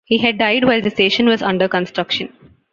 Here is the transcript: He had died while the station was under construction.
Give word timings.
He 0.05 0.17
had 0.17 0.39
died 0.39 0.63
while 0.63 0.81
the 0.81 0.89
station 0.89 1.27
was 1.27 1.43
under 1.43 1.67
construction. 1.67 2.33